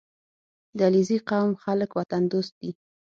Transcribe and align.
•د 0.77 0.79
علیزي 0.87 1.17
قوم 1.29 1.49
خلک 1.63 1.89
وطن 1.99 2.23
دوست 2.33 2.53
دي. 2.61 2.71